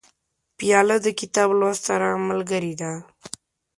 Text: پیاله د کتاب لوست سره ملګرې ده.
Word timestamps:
پیاله 0.57 0.97
د 1.05 1.07
کتاب 1.19 1.49
لوست 1.59 1.81
سره 1.89 2.07
ملګرې 2.29 2.73
ده. 2.81 2.91